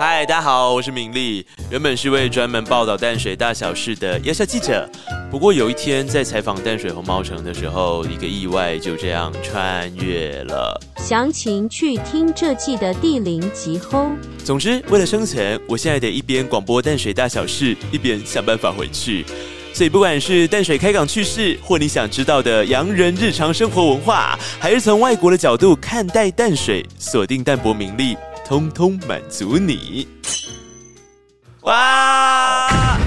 [0.00, 1.44] 嗨，大家好，我是明丽。
[1.72, 4.88] 原本是位专门报道淡水大小事的亚校记者，
[5.28, 10.80] 不过有一天在采访淡水红毛城的时候，一个意外就这样穿越了。
[10.98, 14.06] 详情去听这季的第零集后。
[14.44, 19.26] 总之，为了生存，我现在得一边广播淡水大小事，一边想办法回去。
[19.74, 28.16] 所以，不管是淡水开港趣事，或你想知道的洋人日常生活文化，还是从外国的角度看待淡水，锁定淡泊名利。
[28.48, 30.08] 通通满足你！
[31.64, 32.98] 哇啊！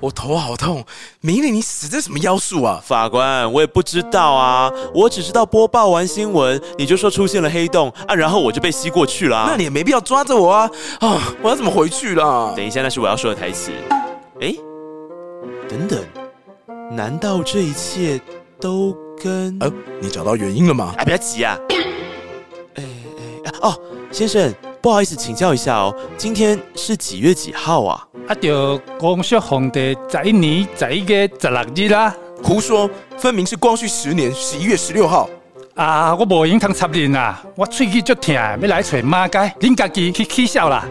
[0.00, 0.82] 我头好痛！
[1.20, 2.80] 明理，你使的什么妖术啊？
[2.82, 9.44] 法官，我也不知道啊，我只知道播报完新闻，你就说出现了黑洞啊，然后我就被吸过去了。
[9.46, 10.70] 那你也没必要抓着我啊！
[11.00, 12.54] 啊，我要怎么回去啦？
[12.56, 13.70] 等一下，那是我要说的台词。
[14.40, 14.54] 哎，
[15.68, 16.02] 等等，
[16.90, 18.18] 难道这一切
[18.58, 19.54] 都跟……
[19.60, 20.94] 呃，你找到原因了吗？
[20.96, 21.58] 哎，不要急啊！
[22.76, 22.84] 哎
[23.44, 23.78] 哎哦。
[24.10, 28.08] 先生，不好意思，请教一下哦，今天是几月几号啊？
[28.26, 32.14] 啊，就光绪皇帝在一年在一个十六日啦。
[32.42, 35.28] 胡说，分明是光绪十年十一月十六号。
[35.74, 40.84] 啊，我无用通插人啊，我喙齿足痛，要来找马街，恁家己去起笑啦。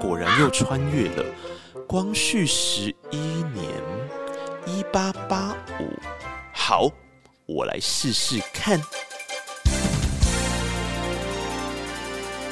[0.00, 1.24] 果然又穿越了，
[1.86, 3.64] 光绪十一年
[4.66, 5.84] 一八八五。
[6.52, 6.88] 好，
[7.46, 8.80] 我来试试看。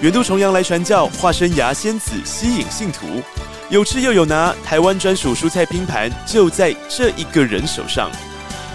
[0.00, 3.20] 远渡重洋来传教，化身牙仙子吸引信徒，
[3.68, 4.54] 有吃又有拿。
[4.64, 8.08] 台湾专属蔬菜拼盘就在这一个人手上。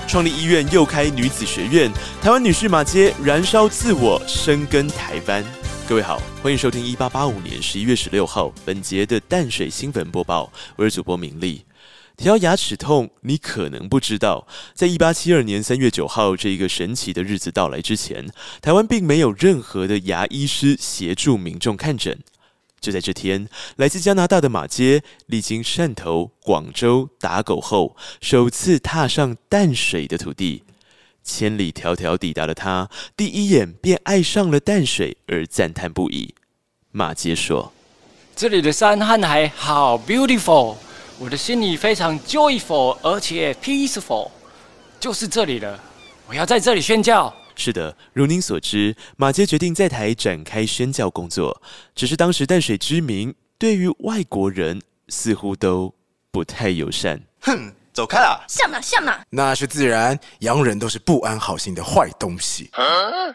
[0.05, 1.89] 创立医院又开女子学院，
[2.21, 5.41] 台湾女婿马街燃烧自我，深耕台湾。
[5.87, 11.63] 各位好，欢迎收听一八八五年十一月十六号本节的淡水新闻播报，我是主播明丽。
[12.15, 18.29] 提到牙齿痛，你可能不知道，在一八七二年三月九号这一个神奇的日子到来之前，
[18.61, 22.19] 台湾并没有任何的牙医师协助民众看诊。
[22.79, 23.47] 就在这天，
[23.77, 30.63] 来自加拿大的马街历经汕头、广州、打狗后，首次踏上淡水的土地。
[31.23, 36.35] 千里迢迢抵达的他，第一眼便爱上了淡水，而赞叹不已。
[36.91, 37.71] 马街说
[38.35, 40.75] ：“这里的山和海好 beautiful。”
[41.19, 44.29] 我的心里非常 joyful，而且 peaceful，
[44.99, 45.79] 就是这里了。
[46.27, 47.33] 我要在这里宣教。
[47.55, 51.61] 是的，如您所知，马街决定在台展开宣教工作。
[51.93, 55.93] 只是当时淡水居民对于外国人似乎都
[56.31, 57.21] 不太友善。
[57.41, 58.43] 哼，走开啦！
[58.47, 59.23] 像哪像哪？
[59.29, 62.71] 那是自然，洋人都是不安好心的坏东西。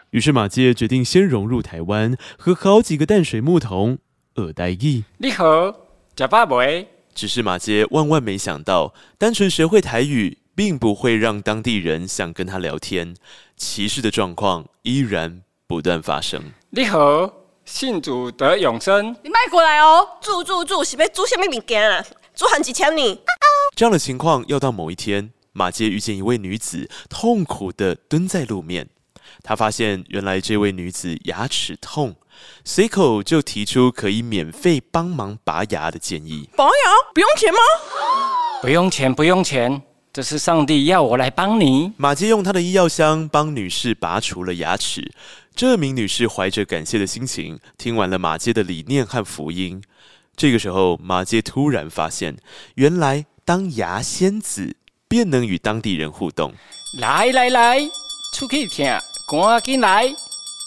[0.09, 3.97] 于是马街决定先融入台湾，和好几个淡水牧童
[4.35, 5.05] 耳代意。
[5.17, 5.73] 你好，
[6.13, 6.98] 假巴梅。
[7.13, 13.15] 只是马街万万没想到，单纯学会台语，并不会让当地人想跟他聊天，
[13.57, 16.41] 歧视的状况依然不断发生。
[16.69, 17.31] 你好，
[17.65, 19.15] 信主得永生。
[19.23, 22.05] 你迈过来哦，住住住，是要住什么物件啊？
[22.35, 23.19] 住很几千呢。
[23.75, 28.87] 这样的情况要到某一天，马街遇见一位女子，痛苦的蹲在路面。
[29.43, 32.15] 他发现，原来这位女子牙齿痛。
[32.63, 36.49] 随口就提出可以免费帮忙拔牙的建议。
[36.55, 36.71] 拔牙
[37.13, 37.59] 不用钱吗？
[38.61, 41.93] 不用钱，不用钱，这是上帝要我来帮你。
[41.97, 45.11] 马杰用他的医药箱帮女士拔除了牙齿。
[45.55, 49.81] 这名女士怀着感谢的心情，听完了马杰的理念和福音。
[50.35, 52.37] 这个时候，马杰突然发现，
[52.75, 54.77] 原来当牙仙子
[55.07, 56.53] 便能与当地人互动。
[57.01, 57.79] 来来来，
[58.33, 58.85] 出去听，
[59.29, 60.13] 赶紧来。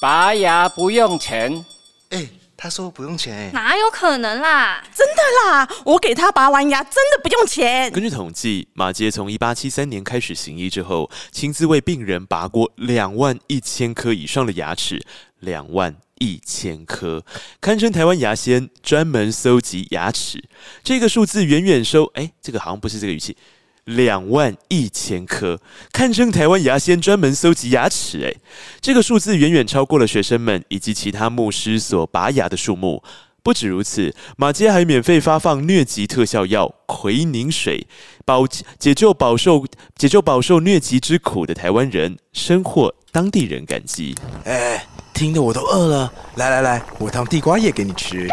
[0.02, 1.64] 拔牙不用钱，
[2.10, 4.84] 哎，他说不用钱，哪有可能啦？
[4.92, 7.88] 真的啦，我给他拔完牙，真的不用钱。
[7.92, 15.00] 根据统计，马杰从一八七三年开始行医之后，亲自为病人拔过两万一千颗以上的牙齿，
[15.38, 17.24] 两万一千颗，
[17.60, 20.42] 堪称台湾牙仙，专门搜集牙齿。
[20.82, 23.36] 这个数字远远收，哎，这个好像不是这个语气。
[23.84, 25.60] 两万一千颗，
[25.92, 28.20] 堪称台湾牙仙专门搜集牙齿。
[28.20, 28.38] 诶，
[28.80, 33.02] 这个数字远远超过了学生们以及其他牧师所拔牙的数目。
[33.42, 37.88] 不止如此，马街还免费发放疟疾特效药奎宁水，
[38.24, 44.14] 保解救饱受解救饱受疟疾之苦的台湾人，深获当地人感激。
[44.44, 46.12] 哎，听得我都饿了。
[46.36, 48.28] 来来来，我烫地瓜叶给你吃。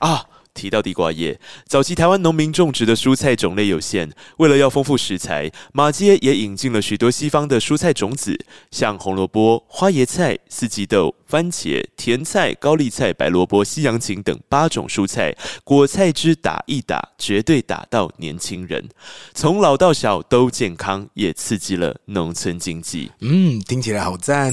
[0.00, 0.26] 啊。
[0.60, 8.38] 提到地瓜叶，早期台湾农民种植的蔬菜种类有限，为了要丰富食材，马街也引进了许多西方的蔬菜种子，
[8.70, 15.34] 像红萝卜、花椰菜、四季豆、番茄、甜菜、高丽菜、白萝卜、西洋芹等八种蔬菜，
[15.64, 18.86] 果菜汁打一打，绝对打到年轻人，
[19.32, 23.10] 从老到小都健康，也刺激了农村经济。
[23.20, 24.52] 嗯，听起来好赞。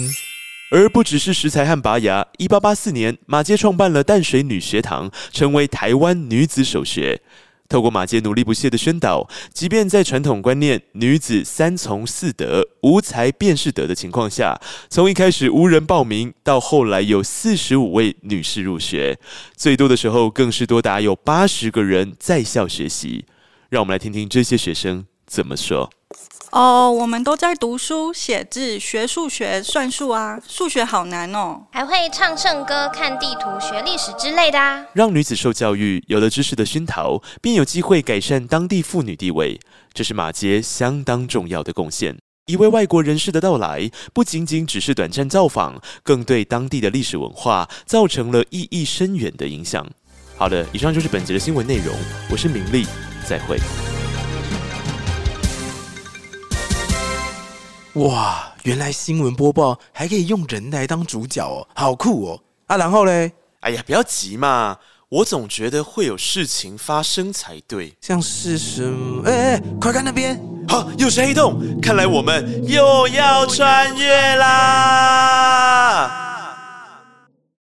[0.70, 2.28] 而不只是食材和拔牙。
[2.38, 7.22] 一八八四年，马街创办了淡水女学堂，成为台湾女子首学。
[7.70, 14.58] 透过马街努力不懈的宣导，即便在传统观念“女子三从四德，无才便是德”的情况下，
[14.90, 19.20] 从一开始无人报名，到后来有四十五位女士入学，
[19.58, 23.26] 最多的时候更是多达有八十个人在校学习。
[23.70, 25.90] 让我们来听听这些学生怎么说。
[26.52, 31.62] 哦，我们都在读书、写字、学数学、算术啊，数学好难哦。
[31.72, 34.86] 还会唱圣歌、看地图、学历史之类的啊。
[34.94, 39.60] 让女子受教育，有了知识的熏陶，便有机会改善当地妇女地位，
[39.94, 42.18] 这是马杰相当重要的贡献。
[42.46, 49.86] 一位外国人士的到来，不仅仅只是短暂造访，更对当地的历史文化造成了意义深远的影响。
[50.38, 51.94] 好的，以上就是本节的新闻内容，
[52.32, 52.88] 我是明丽，
[53.28, 53.60] 再会。
[57.98, 62.40] 哇，原来新闻播报还可以用人来当主角哦，好酷哦！
[62.68, 64.78] 啊，然后嘞，哎呀，不要急嘛，
[65.10, 67.96] 我总觉得会有事情发生才对。
[68.00, 69.24] 像是什么？
[69.28, 76.06] 哎哎，快看那边，好，又是黑洞，看来我们又要穿越啦！